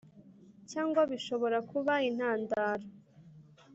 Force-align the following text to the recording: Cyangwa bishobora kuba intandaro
Cyangwa 0.71 1.01
bishobora 1.11 1.57
kuba 1.71 1.93
intandaro 2.09 2.85